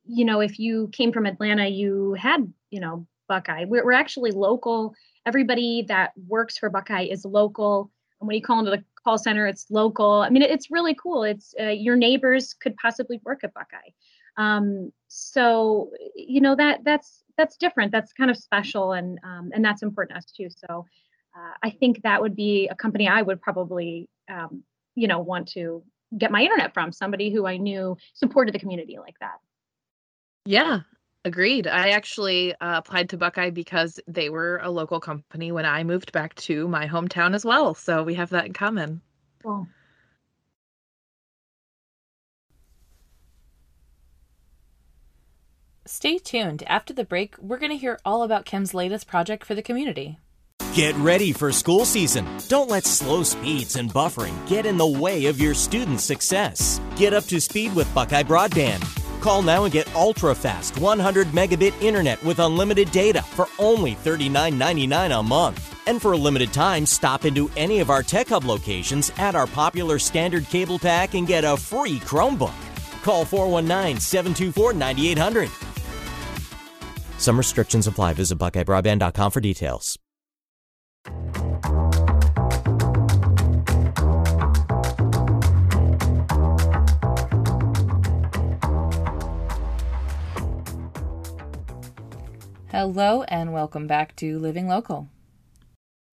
you 0.04 0.24
know, 0.24 0.40
if 0.40 0.58
you 0.58 0.88
came 0.92 1.12
from 1.12 1.26
Atlanta, 1.26 1.68
you 1.68 2.14
had, 2.14 2.52
you 2.70 2.80
know, 2.80 3.06
Buckeye. 3.28 3.64
We're, 3.64 3.84
we're 3.84 3.92
actually 3.92 4.32
local. 4.32 4.94
Everybody 5.26 5.84
that 5.88 6.12
works 6.26 6.58
for 6.58 6.70
Buckeye 6.70 7.04
is 7.04 7.24
local. 7.24 7.90
And 8.20 8.26
when 8.26 8.36
you 8.36 8.42
call 8.42 8.58
into 8.58 8.70
the 8.70 8.84
call 9.02 9.18
center, 9.18 9.46
it's 9.46 9.66
local. 9.70 10.22
I 10.22 10.30
mean, 10.30 10.42
it's 10.42 10.70
really 10.70 10.94
cool. 10.94 11.22
It's 11.22 11.54
uh, 11.60 11.68
your 11.68 11.96
neighbors 11.96 12.54
could 12.54 12.76
possibly 12.76 13.20
work 13.24 13.44
at 13.44 13.54
Buckeye. 13.54 13.90
Um, 14.36 14.92
so, 15.08 15.90
you 16.14 16.40
know, 16.40 16.56
that 16.56 16.84
that's 16.84 17.22
that's 17.36 17.56
different. 17.56 17.92
That's 17.92 18.12
kind 18.12 18.30
of 18.30 18.36
special, 18.36 18.92
and 18.92 19.18
um, 19.24 19.50
and 19.54 19.64
that's 19.64 19.82
important 19.82 20.14
to 20.14 20.18
us 20.18 20.26
too. 20.26 20.48
So, 20.50 20.86
uh, 21.36 21.54
I 21.62 21.70
think 21.70 22.02
that 22.02 22.20
would 22.20 22.36
be 22.36 22.68
a 22.68 22.74
company 22.74 23.08
I 23.08 23.22
would 23.22 23.40
probably, 23.40 24.08
um, 24.30 24.62
you 24.94 25.08
know, 25.08 25.20
want 25.20 25.48
to 25.48 25.82
get 26.16 26.30
my 26.30 26.42
internet 26.42 26.74
from. 26.74 26.92
Somebody 26.92 27.32
who 27.32 27.46
I 27.46 27.56
knew 27.56 27.96
supported 28.14 28.54
the 28.54 28.58
community 28.58 28.98
like 28.98 29.18
that. 29.20 29.38
Yeah, 30.44 30.80
agreed. 31.24 31.66
I 31.66 31.90
actually 31.90 32.52
uh, 32.54 32.78
applied 32.78 33.08
to 33.10 33.16
Buckeye 33.16 33.50
because 33.50 33.98
they 34.06 34.28
were 34.28 34.60
a 34.62 34.70
local 34.70 35.00
company 35.00 35.52
when 35.52 35.64
I 35.64 35.84
moved 35.84 36.12
back 36.12 36.34
to 36.36 36.68
my 36.68 36.86
hometown 36.86 37.34
as 37.34 37.44
well. 37.44 37.74
So 37.74 38.02
we 38.02 38.14
have 38.14 38.30
that 38.30 38.46
in 38.46 38.52
common. 38.52 39.00
Cool. 39.42 39.66
Stay 45.86 46.18
tuned. 46.18 46.62
After 46.66 46.92
the 46.92 47.04
break, 47.04 47.36
we're 47.38 47.58
going 47.58 47.72
to 47.72 47.76
hear 47.76 47.98
all 48.04 48.22
about 48.22 48.44
Kim's 48.44 48.72
latest 48.72 49.06
project 49.06 49.44
for 49.44 49.54
the 49.54 49.62
community. 49.62 50.18
Get 50.74 50.96
ready 50.96 51.34
for 51.34 51.52
school 51.52 51.84
season. 51.84 52.26
Don't 52.48 52.70
let 52.70 52.86
slow 52.86 53.22
speeds 53.24 53.76
and 53.76 53.92
buffering 53.92 54.34
get 54.48 54.64
in 54.64 54.78
the 54.78 54.86
way 54.86 55.26
of 55.26 55.38
your 55.38 55.52
students' 55.52 56.02
success. 56.02 56.80
Get 56.96 57.12
up 57.12 57.24
to 57.24 57.42
speed 57.42 57.74
with 57.74 57.94
Buckeye 57.94 58.22
Broadband. 58.22 58.80
Call 59.20 59.42
now 59.42 59.64
and 59.64 59.72
get 59.72 59.94
ultra 59.94 60.34
fast 60.34 60.78
100 60.78 61.26
megabit 61.26 61.78
internet 61.82 62.24
with 62.24 62.38
unlimited 62.38 62.90
data 62.90 63.20
for 63.20 63.48
only 63.58 63.94
$39.99 63.96 65.20
a 65.20 65.22
month. 65.22 65.78
And 65.86 66.00
for 66.00 66.12
a 66.12 66.16
limited 66.16 66.54
time, 66.54 66.86
stop 66.86 67.26
into 67.26 67.50
any 67.54 67.80
of 67.80 67.90
our 67.90 68.02
Tech 68.02 68.28
Hub 68.28 68.44
locations 68.44 69.12
at 69.18 69.34
our 69.34 69.46
popular 69.46 69.98
standard 69.98 70.46
cable 70.48 70.78
pack 70.78 71.12
and 71.12 71.26
get 71.26 71.44
a 71.44 71.54
free 71.54 72.00
Chromebook. 72.00 72.54
Call 73.02 73.26
419 73.26 74.00
724 74.00 74.72
9800. 74.72 75.50
Some 77.18 77.36
restrictions 77.36 77.86
apply. 77.86 78.14
Visit 78.14 78.38
BuckeyeBroadband.com 78.38 79.30
for 79.32 79.40
details. 79.40 79.98
Hello, 92.72 93.22
and 93.24 93.52
welcome 93.52 93.86
back 93.86 94.16
to 94.16 94.38
Living 94.38 94.66
Local. 94.66 95.06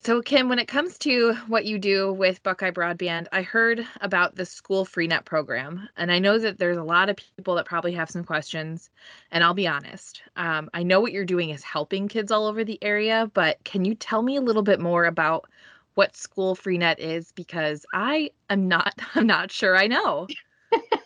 So, 0.03 0.21
Kim, 0.21 0.49
when 0.49 0.59
it 0.59 0.67
comes 0.67 0.97
to 0.97 1.33
what 1.47 1.63
you 1.63 1.79
do 1.79 2.11
with 2.11 2.43
Buckeye 2.43 2.71
Broadband, 2.71 3.27
I 3.31 3.43
heard 3.43 3.87
about 4.01 4.35
the 4.35 4.45
School 4.45 4.85
FreeNet 4.85 5.23
program, 5.23 5.87
and 5.95 6.11
I 6.11 6.19
know 6.19 6.37
that 6.37 6.59
there's 6.59 6.75
a 6.75 6.83
lot 6.83 7.07
of 7.07 7.15
people 7.15 7.55
that 7.55 7.65
probably 7.65 7.93
have 7.93 8.09
some 8.09 8.25
questions. 8.25 8.89
And 9.31 9.41
I'll 9.41 9.53
be 9.53 9.69
honest, 9.69 10.21
um, 10.35 10.69
I 10.73 10.83
know 10.83 10.99
what 10.99 11.13
you're 11.13 11.23
doing 11.23 11.51
is 11.51 11.63
helping 11.63 12.09
kids 12.09 12.29
all 12.29 12.45
over 12.45 12.65
the 12.65 12.77
area, 12.81 13.31
but 13.33 13.63
can 13.63 13.85
you 13.85 13.95
tell 13.95 14.21
me 14.21 14.35
a 14.35 14.41
little 14.41 14.61
bit 14.61 14.81
more 14.81 15.05
about 15.05 15.45
what 15.93 16.17
School 16.17 16.57
FreeNet 16.57 16.99
is? 16.99 17.31
Because 17.31 17.85
I 17.93 18.31
am 18.49 18.67
not, 18.67 18.95
I'm 19.15 19.27
not 19.27 19.49
sure 19.49 19.77
I 19.77 19.87
know. 19.87 20.27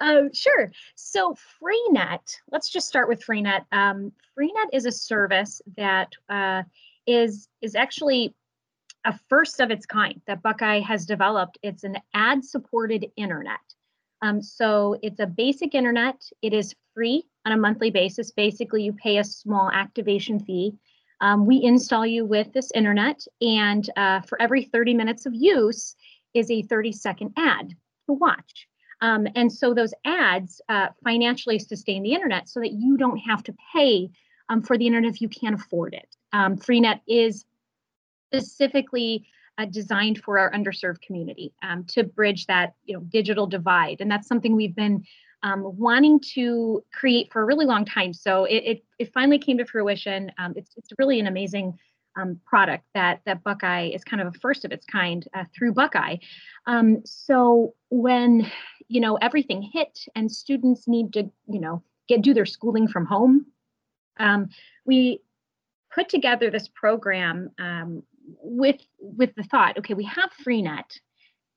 um, 0.00 0.32
sure. 0.32 0.72
So 0.96 1.36
FreeNet, 1.62 2.36
let's 2.50 2.70
just 2.70 2.88
start 2.88 3.08
with 3.08 3.24
FreeNet. 3.24 3.64
Um, 3.72 4.12
FreeNet 4.38 4.70
is 4.72 4.86
a 4.86 4.92
service 4.92 5.62
that 5.76 6.12
uh, 6.28 6.62
is 7.06 7.48
is 7.62 7.74
actually 7.74 8.34
a 9.04 9.18
first 9.28 9.60
of 9.60 9.70
its 9.70 9.86
kind 9.86 10.20
that 10.26 10.42
Buckeye 10.42 10.80
has 10.80 11.04
developed. 11.04 11.58
It's 11.62 11.84
an 11.84 11.98
ad-supported 12.14 13.06
internet. 13.16 13.60
Um, 14.22 14.40
so 14.40 14.96
it's 15.02 15.20
a 15.20 15.26
basic 15.26 15.74
internet. 15.74 16.22
It 16.40 16.54
is 16.54 16.74
free 16.94 17.26
on 17.44 17.52
a 17.52 17.56
monthly 17.56 17.90
basis. 17.90 18.30
Basically, 18.30 18.82
you 18.82 18.94
pay 18.94 19.18
a 19.18 19.24
small 19.24 19.70
activation 19.70 20.40
fee. 20.40 20.74
Um, 21.20 21.46
we 21.46 21.62
install 21.62 22.06
you 22.06 22.24
with 22.24 22.52
this 22.52 22.70
internet, 22.74 23.24
and 23.40 23.88
uh, 23.96 24.22
for 24.22 24.40
every 24.40 24.64
30 24.64 24.94
minutes 24.94 25.26
of 25.26 25.34
use 25.34 25.94
is 26.32 26.50
a 26.50 26.62
30 26.62 26.92
second 26.92 27.32
ad 27.36 27.74
to 28.06 28.12
watch. 28.12 28.66
Um, 29.04 29.28
and 29.34 29.52
so 29.52 29.74
those 29.74 29.92
ads 30.06 30.62
uh, 30.70 30.88
financially 31.04 31.58
sustain 31.58 32.02
the 32.02 32.14
internet 32.14 32.48
so 32.48 32.60
that 32.60 32.72
you 32.72 32.96
don't 32.96 33.18
have 33.18 33.42
to 33.42 33.54
pay 33.74 34.08
um, 34.48 34.62
for 34.62 34.78
the 34.78 34.86
internet 34.86 35.12
if 35.12 35.20
you 35.20 35.28
can't 35.28 35.54
afford 35.54 35.92
it. 35.92 36.16
Um, 36.32 36.56
Freenet 36.56 37.00
is 37.06 37.44
specifically 38.32 39.26
uh, 39.58 39.66
designed 39.66 40.22
for 40.24 40.38
our 40.38 40.50
underserved 40.52 41.02
community 41.02 41.52
um, 41.62 41.84
to 41.88 42.02
bridge 42.02 42.46
that 42.46 42.72
you 42.86 42.94
know 42.94 43.00
digital 43.00 43.46
divide, 43.46 44.00
and 44.00 44.10
that's 44.10 44.26
something 44.26 44.56
we've 44.56 44.74
been 44.74 45.04
um, 45.42 45.62
wanting 45.76 46.18
to 46.34 46.82
create 46.90 47.30
for 47.30 47.42
a 47.42 47.44
really 47.44 47.66
long 47.66 47.84
time. 47.84 48.14
So 48.14 48.46
it 48.46 48.62
it, 48.64 48.84
it 48.98 49.12
finally 49.12 49.38
came 49.38 49.58
to 49.58 49.66
fruition. 49.66 50.32
Um, 50.38 50.54
it's 50.56 50.72
it's 50.78 50.88
really 50.98 51.20
an 51.20 51.26
amazing 51.26 51.78
um, 52.16 52.40
product 52.44 52.84
that 52.94 53.20
that 53.26 53.42
Buckeye 53.44 53.88
is 53.88 54.02
kind 54.04 54.22
of 54.22 54.28
a 54.28 54.38
first 54.38 54.64
of 54.64 54.72
its 54.72 54.86
kind 54.86 55.26
uh, 55.34 55.44
through 55.54 55.74
Buckeye. 55.74 56.16
Um, 56.66 57.02
so 57.04 57.74
when 57.90 58.50
you 58.88 59.00
know 59.00 59.16
everything 59.16 59.62
hit 59.62 60.06
and 60.14 60.30
students 60.30 60.86
need 60.86 61.12
to 61.12 61.30
you 61.48 61.60
know 61.60 61.82
get 62.08 62.22
do 62.22 62.34
their 62.34 62.46
schooling 62.46 62.88
from 62.88 63.06
home, 63.06 63.46
um, 64.18 64.48
we 64.84 65.20
put 65.94 66.08
together 66.08 66.50
this 66.50 66.68
program 66.68 67.50
um, 67.58 68.02
with 68.42 68.80
with 68.98 69.34
the 69.36 69.42
thought, 69.44 69.78
okay, 69.78 69.94
we 69.94 70.04
have 70.04 70.30
FreeNet. 70.46 70.98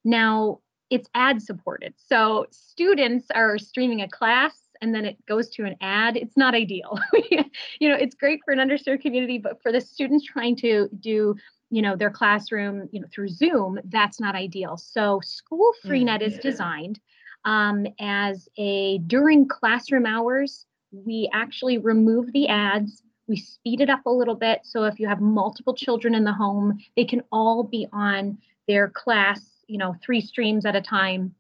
Now 0.04 0.60
it's 0.90 1.10
ad 1.14 1.42
supported. 1.42 1.94
So 1.98 2.46
students 2.52 3.28
are 3.36 3.58
streaming 3.58 4.02
a 4.02 4.08
class 4.08 4.58
and 4.82 4.96
then 4.96 5.06
it 5.06 5.18
goes 5.26 5.50
to 5.50 5.66
an 5.66 5.76
ad. 5.82 6.16
It's 6.16 6.38
not 6.38 6.56
ideal. 6.56 6.98
you 7.80 7.90
know, 7.90 7.96
it's 7.96 8.16
great 8.16 8.40
for 8.46 8.54
an 8.54 8.60
underserved 8.60 9.02
community, 9.02 9.38
but 9.38 9.62
for 9.62 9.72
the 9.72 9.82
students 9.82 10.26
trying 10.26 10.56
to 10.58 10.88
do 11.00 11.36
you 11.70 11.82
know 11.82 11.98
their 11.98 12.10
classroom 12.10 12.88
you 12.94 13.02
know 13.02 13.08
through 13.14 13.28
zoom 13.28 13.78
that's 13.90 14.22
not 14.22 14.36
ideal 14.36 14.78
so 14.78 15.20
school 15.22 15.74
freenet 15.86 16.22
is 16.22 16.34
mm-hmm. 16.34 16.48
designed 16.48 16.98
um, 17.48 17.88
as 18.00 18.48
a 18.60 19.00
during 19.00 19.48
classroom 19.48 20.06
hours 20.06 20.66
we 20.92 21.30
actually 21.34 21.80
remove 21.80 22.32
the 22.32 22.48
ads 22.48 23.02
we 23.28 23.36
speed 23.36 23.82
it 23.82 23.90
up 23.90 24.06
a 24.06 24.12
little 24.12 24.36
bit. 24.36 24.62
So 24.64 24.86
if 24.86 25.00
you 25.00 25.08
have 25.08 25.22
multiple 25.22 25.76
children 25.76 26.16
in 26.16 26.24
the 26.24 26.34
home, 26.34 26.80
they 26.96 27.06
can 27.06 27.24
all 27.32 27.64
be 27.64 27.88
on 27.92 28.38
their 28.68 28.90
class, 28.90 29.42
you 29.68 29.78
know, 29.78 29.96
three 30.04 30.22
streams 30.22 30.66
at 30.66 30.76
a 30.76 30.82
time 30.82 31.36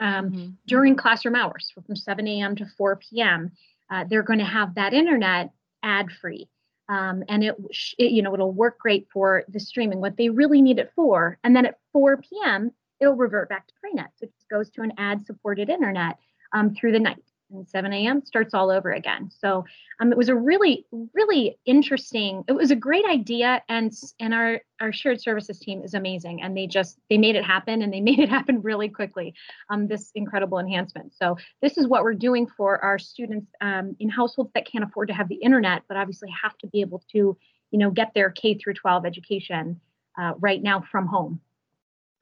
um, 0.00 0.30
mm-hmm. 0.30 0.50
during 0.66 0.96
classroom 0.96 1.34
hours 1.34 1.72
from 1.74 1.96
7 1.96 2.26
a.m. 2.28 2.56
to 2.56 2.66
4 2.76 2.96
p.m. 2.96 3.50
Uh, 3.90 4.04
they're 4.08 4.22
going 4.22 4.38
to 4.38 4.44
have 4.44 4.74
that 4.74 4.92
internet 4.92 5.50
ad 5.82 6.10
free. 6.20 6.48
Um, 6.88 7.22
and 7.28 7.44
it, 7.44 7.56
it, 7.98 8.10
you 8.12 8.22
know, 8.22 8.34
it'll 8.34 8.52
work 8.52 8.78
great 8.78 9.06
for 9.12 9.44
the 9.48 9.60
streaming, 9.60 10.00
what 10.00 10.16
they 10.16 10.28
really 10.28 10.60
need 10.60 10.78
it 10.78 10.92
for. 10.94 11.38
And 11.42 11.56
then 11.56 11.64
at 11.64 11.78
4 11.92 12.18
p.m., 12.18 12.72
it'll 13.02 13.16
revert 13.16 13.48
back 13.48 13.66
to 13.66 13.74
FreeNet. 13.74 14.08
So 14.16 14.24
it 14.24 14.32
just 14.32 14.48
goes 14.48 14.70
to 14.70 14.82
an 14.82 14.92
ad 14.96 15.26
supported 15.26 15.68
internet 15.68 16.18
um, 16.52 16.74
through 16.74 16.92
the 16.92 17.00
night 17.00 17.22
and 17.52 17.68
7 17.68 17.92
a.m. 17.92 18.24
starts 18.24 18.54
all 18.54 18.70
over 18.70 18.92
again. 18.92 19.30
So 19.30 19.64
um, 20.00 20.10
it 20.10 20.18
was 20.18 20.28
a 20.28 20.34
really, 20.34 20.86
really 21.14 21.58
interesting. 21.64 22.44
It 22.48 22.52
was 22.52 22.70
a 22.70 22.76
great 22.76 23.04
idea, 23.04 23.62
and 23.68 23.92
and 24.18 24.34
our 24.34 24.60
our 24.80 24.92
shared 24.92 25.20
services 25.20 25.58
team 25.58 25.82
is 25.82 25.94
amazing, 25.94 26.42
and 26.42 26.56
they 26.56 26.66
just 26.66 26.98
they 27.10 27.18
made 27.18 27.36
it 27.36 27.44
happen, 27.44 27.82
and 27.82 27.92
they 27.92 28.00
made 28.08 28.18
it 28.18 28.28
happen 28.28 28.62
really 28.62 28.88
quickly. 28.88 29.34
Um, 29.70 29.86
this 29.86 30.10
incredible 30.14 30.58
enhancement. 30.58 31.12
So 31.14 31.36
this 31.60 31.78
is 31.78 31.86
what 31.86 32.02
we're 32.02 32.14
doing 32.14 32.46
for 32.46 32.82
our 32.82 32.98
students 32.98 33.52
um, 33.60 33.96
in 34.00 34.08
households 34.08 34.50
that 34.54 34.66
can't 34.66 34.84
afford 34.84 35.08
to 35.08 35.14
have 35.14 35.28
the 35.28 35.36
internet, 35.36 35.82
but 35.88 35.96
obviously 35.96 36.30
have 36.42 36.56
to 36.58 36.66
be 36.68 36.80
able 36.80 37.02
to, 37.12 37.36
you 37.70 37.78
know, 37.78 37.90
get 37.90 38.12
their 38.14 38.30
K 38.30 38.54
through 38.54 38.74
12 38.74 39.04
education 39.06 39.80
uh, 40.18 40.32
right 40.38 40.62
now 40.62 40.84
from 40.90 41.06
home. 41.06 41.40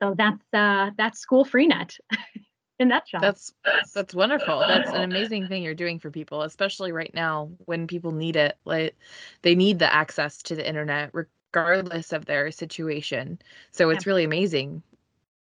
So 0.02 0.14
that's 0.16 0.44
uh, 0.52 0.90
that's 0.96 1.18
school 1.20 1.44
freenet. 1.44 1.98
in 2.80 2.88
that 2.88 3.06
shop. 3.06 3.20
That's 3.20 3.52
that's 3.94 4.14
wonderful. 4.14 4.58
That's 4.66 4.90
an 4.90 5.02
amazing 5.02 5.46
thing 5.46 5.62
you're 5.62 5.74
doing 5.74 6.00
for 6.00 6.10
people, 6.10 6.42
especially 6.42 6.92
right 6.92 7.12
now 7.14 7.50
when 7.66 7.86
people 7.86 8.10
need 8.10 8.36
it. 8.36 8.56
Like 8.64 8.96
they 9.42 9.54
need 9.54 9.78
the 9.78 9.94
access 9.94 10.38
to 10.44 10.56
the 10.56 10.66
internet 10.66 11.10
regardless 11.12 12.12
of 12.12 12.24
their 12.24 12.50
situation. 12.50 13.38
So 13.70 13.90
it's 13.90 14.06
really 14.06 14.24
amazing. 14.24 14.82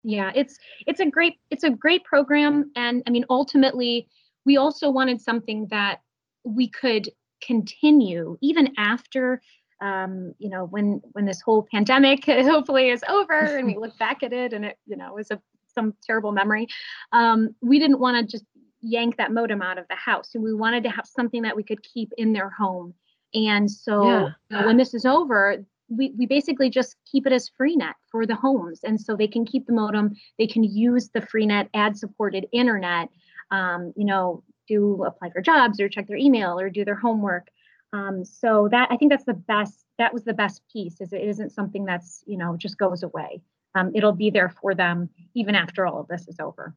Yeah, 0.03 0.33
it's 0.35 0.59
it's 0.85 0.99
a 0.99 1.09
great 1.09 1.39
it's 1.49 1.63
a 1.63 1.69
great 1.69 2.03
program 2.03 2.71
and 2.75 3.01
I 3.07 3.09
mean 3.09 3.25
ultimately 3.29 4.09
we 4.45 4.57
also 4.57 4.91
wanted 4.91 5.21
something 5.21 5.67
that 5.71 6.01
we 6.43 6.67
could 6.67 7.09
continue 7.41 8.37
even 8.41 8.73
after 8.77 9.41
um, 9.83 10.33
you 10.39 10.49
know 10.49 10.65
when 10.65 11.01
when 11.11 11.25
this 11.25 11.41
whole 11.41 11.67
pandemic 11.71 12.25
hopefully 12.27 12.89
is 12.89 13.03
over 13.09 13.39
and 13.57 13.67
we 13.67 13.77
look 13.77 13.97
back 13.97 14.23
at 14.23 14.31
it 14.33 14.53
and 14.53 14.65
it 14.65 14.77
you 14.85 14.95
know 14.95 15.13
was 15.13 15.29
a 15.31 15.41
some 15.73 15.93
terrible 16.05 16.31
memory. 16.31 16.67
Um, 17.11 17.55
we 17.61 17.79
didn't 17.79 17.99
want 17.99 18.17
to 18.17 18.31
just 18.31 18.45
yank 18.81 19.17
that 19.17 19.31
modem 19.31 19.61
out 19.61 19.77
of 19.77 19.87
the 19.89 19.95
house. 19.95 20.35
And 20.35 20.43
we 20.43 20.53
wanted 20.53 20.83
to 20.83 20.89
have 20.89 21.05
something 21.05 21.41
that 21.43 21.55
we 21.55 21.63
could 21.63 21.81
keep 21.81 22.11
in 22.17 22.33
their 22.33 22.49
home. 22.49 22.93
And 23.33 23.69
so 23.69 24.03
yeah. 24.05 24.29
you 24.49 24.57
know, 24.57 24.65
when 24.65 24.77
this 24.77 24.93
is 24.93 25.05
over, 25.05 25.63
we, 25.89 26.13
we 26.17 26.25
basically 26.25 26.69
just 26.69 26.95
keep 27.09 27.25
it 27.25 27.33
as 27.33 27.49
freenet 27.49 27.93
for 28.11 28.25
the 28.25 28.35
homes. 28.35 28.81
And 28.83 28.99
so 28.99 29.15
they 29.15 29.27
can 29.27 29.45
keep 29.45 29.65
the 29.65 29.73
modem, 29.73 30.11
they 30.37 30.47
can 30.47 30.63
use 30.63 31.09
the 31.09 31.21
freenet 31.21 31.69
ad 31.73 31.97
supported 31.97 32.47
internet, 32.51 33.09
um, 33.51 33.93
you 33.95 34.05
know, 34.05 34.43
do 34.67 35.03
apply 35.03 35.29
for 35.31 35.41
jobs 35.41 35.79
or 35.79 35.89
check 35.89 36.07
their 36.07 36.17
email 36.17 36.59
or 36.59 36.69
do 36.69 36.85
their 36.85 36.95
homework. 36.95 37.47
Um, 37.93 38.25
so 38.25 38.67
that 38.71 38.89
I 38.91 38.97
think 38.97 39.11
that's 39.11 39.23
the 39.23 39.33
best, 39.33 39.85
that 39.97 40.13
was 40.13 40.23
the 40.23 40.33
best 40.33 40.61
piece 40.71 40.99
is 40.99 41.13
it 41.13 41.21
isn't 41.21 41.51
something 41.51 41.85
that's, 41.85 42.23
you 42.27 42.37
know, 42.37 42.57
just 42.57 42.77
goes 42.77 43.03
away 43.03 43.41
um, 43.75 43.91
it'll 43.95 44.13
be 44.13 44.29
there 44.29 44.49
for 44.49 44.75
them 44.75 45.09
even 45.33 45.55
after 45.55 45.85
all 45.85 45.99
of 45.99 46.07
this 46.07 46.27
is 46.27 46.39
over. 46.39 46.75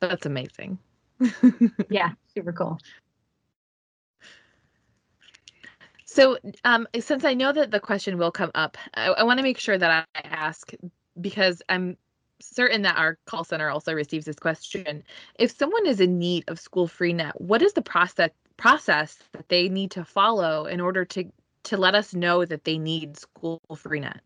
That's 0.00 0.26
amazing. 0.26 0.78
yeah, 1.90 2.10
super 2.34 2.52
cool. 2.52 2.78
So, 6.04 6.38
um, 6.64 6.88
since 6.98 7.24
I 7.24 7.34
know 7.34 7.52
that 7.52 7.70
the 7.70 7.80
question 7.80 8.16
will 8.16 8.30
come 8.30 8.50
up, 8.54 8.78
I, 8.94 9.08
I 9.08 9.22
want 9.24 9.38
to 9.38 9.42
make 9.42 9.58
sure 9.58 9.76
that 9.76 10.08
I 10.14 10.20
ask 10.24 10.72
because 11.20 11.60
I'm 11.68 11.98
certain 12.40 12.82
that 12.82 12.96
our 12.96 13.18
call 13.26 13.44
center 13.44 13.70
also 13.70 13.92
receives 13.92 14.26
this 14.26 14.36
question. 14.36 15.02
If 15.38 15.56
someone 15.56 15.86
is 15.86 16.00
in 16.00 16.18
need 16.18 16.44
of 16.48 16.60
school 16.60 16.86
free 16.86 17.12
net, 17.12 17.40
what 17.40 17.62
is 17.62 17.72
the 17.72 17.82
process 17.82 18.30
process 18.56 19.18
that 19.32 19.48
they 19.48 19.68
need 19.68 19.92
to 19.92 20.04
follow 20.04 20.66
in 20.66 20.80
order 20.80 21.04
to 21.04 21.24
to 21.64 21.76
let 21.76 21.94
us 21.94 22.14
know 22.14 22.44
that 22.44 22.64
they 22.64 22.78
need 22.78 23.16
school 23.16 23.60
free 23.76 24.00
net? 24.00 24.20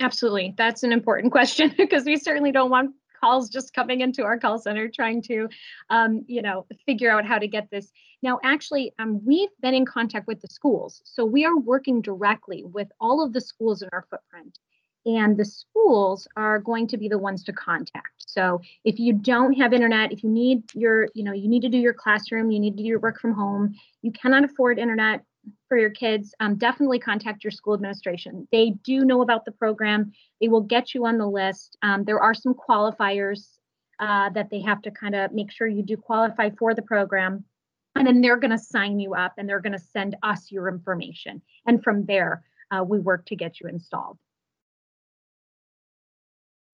Absolutely. 0.00 0.54
That's 0.56 0.82
an 0.82 0.92
important 0.92 1.32
question 1.38 1.74
because 1.76 2.04
we 2.04 2.16
certainly 2.16 2.52
don't 2.52 2.70
want 2.70 2.94
calls 3.20 3.48
just 3.48 3.74
coming 3.74 4.00
into 4.00 4.24
our 4.24 4.38
call 4.38 4.58
center 4.58 4.88
trying 4.88 5.22
to, 5.22 5.48
um, 5.90 6.24
you 6.26 6.42
know, 6.42 6.66
figure 6.86 7.10
out 7.10 7.26
how 7.26 7.38
to 7.38 7.48
get 7.48 7.68
this. 7.70 7.90
Now, 8.22 8.38
actually, 8.42 8.92
um, 8.98 9.20
we've 9.24 9.48
been 9.60 9.74
in 9.74 9.84
contact 9.84 10.26
with 10.26 10.40
the 10.40 10.48
schools. 10.48 11.02
So 11.04 11.24
we 11.24 11.44
are 11.44 11.58
working 11.58 12.00
directly 12.00 12.64
with 12.64 12.88
all 13.00 13.24
of 13.24 13.32
the 13.32 13.40
schools 13.40 13.82
in 13.82 13.88
our 13.92 14.06
footprint. 14.10 14.58
And 15.08 15.38
the 15.38 15.44
schools 15.44 16.28
are 16.36 16.58
going 16.58 16.86
to 16.88 16.98
be 16.98 17.08
the 17.08 17.18
ones 17.18 17.42
to 17.44 17.52
contact. 17.52 18.24
So 18.26 18.60
if 18.84 18.98
you 18.98 19.14
don't 19.14 19.54
have 19.54 19.72
internet, 19.72 20.12
if 20.12 20.22
you 20.22 20.28
need 20.28 20.62
your, 20.74 21.08
you 21.14 21.24
know, 21.24 21.32
you 21.32 21.48
need 21.48 21.62
to 21.62 21.70
do 21.70 21.78
your 21.78 21.94
classroom, 21.94 22.50
you 22.50 22.60
need 22.60 22.76
to 22.76 22.82
do 22.82 22.88
your 22.88 23.00
work 23.00 23.18
from 23.18 23.32
home, 23.32 23.74
you 24.02 24.12
cannot 24.12 24.44
afford 24.44 24.78
internet, 24.78 25.24
for 25.68 25.78
your 25.78 25.90
kids, 25.90 26.34
um, 26.40 26.56
definitely 26.56 26.98
contact 26.98 27.42
your 27.42 27.50
school 27.50 27.72
administration. 27.72 28.46
They 28.52 28.74
do 28.84 29.06
know 29.06 29.22
about 29.22 29.46
the 29.46 29.52
program. 29.52 30.12
They 30.42 30.48
will 30.48 30.60
get 30.60 30.94
you 30.94 31.06
on 31.06 31.16
the 31.16 31.26
list. 31.26 31.78
Um, 31.80 32.04
there 32.04 32.20
are 32.20 32.34
some 32.34 32.54
qualifiers 32.54 33.58
uh, 33.98 34.28
that 34.30 34.50
they 34.50 34.60
have 34.60 34.82
to 34.82 34.90
kind 34.90 35.14
of 35.14 35.32
make 35.32 35.50
sure 35.50 35.66
you 35.66 35.82
do 35.82 35.96
qualify 35.96 36.50
for 36.58 36.74
the 36.74 36.82
program. 36.82 37.44
and 37.94 38.06
then 38.06 38.20
they're 38.20 38.36
going 38.36 38.50
to 38.50 38.58
sign 38.58 39.00
you 39.00 39.14
up 39.14 39.32
and 39.38 39.48
they're 39.48 39.60
going 39.60 39.72
to 39.72 39.78
send 39.78 40.16
us 40.22 40.52
your 40.52 40.68
information 40.68 41.42
and 41.66 41.82
from 41.82 42.04
there 42.04 42.44
uh, 42.70 42.84
we 42.84 42.98
work 43.00 43.24
to 43.26 43.34
get 43.34 43.58
you 43.58 43.68
installed 43.68 44.18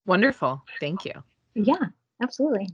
wonderful 0.06 0.62
thank 0.80 1.04
you 1.04 1.12
yeah 1.54 1.86
absolutely 2.22 2.68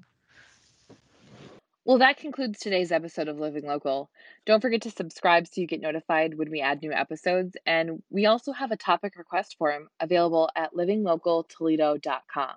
well, 1.86 1.98
that 1.98 2.18
concludes 2.18 2.58
today's 2.60 2.92
episode 2.92 3.26
of 3.26 3.40
Living 3.40 3.66
Local. 3.66 4.10
Don't 4.44 4.60
forget 4.60 4.82
to 4.82 4.90
subscribe 4.90 5.46
so 5.46 5.60
you 5.60 5.66
get 5.66 5.80
notified 5.80 6.34
when 6.34 6.50
we 6.50 6.60
add 6.60 6.82
new 6.82 6.92
episodes. 6.92 7.56
And 7.66 8.02
we 8.10 8.26
also 8.26 8.52
have 8.52 8.70
a 8.70 8.76
topic 8.76 9.16
request 9.16 9.56
form 9.58 9.88
available 9.98 10.50
at 10.54 10.74
livinglocaltoledo.com. 10.74 12.54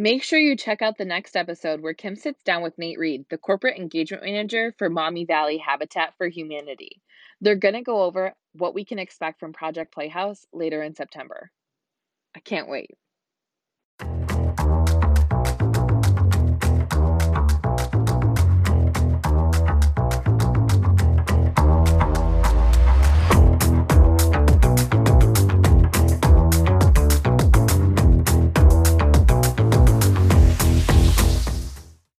Make 0.00 0.22
sure 0.22 0.38
you 0.38 0.54
check 0.54 0.80
out 0.80 0.96
the 0.96 1.04
next 1.04 1.34
episode 1.34 1.80
where 1.80 1.94
Kim 1.94 2.14
sits 2.14 2.42
down 2.44 2.62
with 2.62 2.78
Nate 2.78 3.00
Reed, 3.00 3.24
the 3.30 3.38
corporate 3.38 3.78
engagement 3.78 4.22
manager 4.22 4.72
for 4.78 4.88
Maumee 4.88 5.24
Valley 5.24 5.58
Habitat 5.58 6.14
for 6.16 6.28
Humanity. 6.28 7.02
They're 7.40 7.56
going 7.56 7.74
to 7.74 7.82
go 7.82 8.02
over 8.02 8.32
what 8.52 8.74
we 8.74 8.84
can 8.84 9.00
expect 9.00 9.40
from 9.40 9.52
Project 9.52 9.92
Playhouse 9.92 10.46
later 10.52 10.84
in 10.84 10.94
September. 10.94 11.50
I 12.36 12.38
can't 12.40 12.68
wait. 12.68 12.90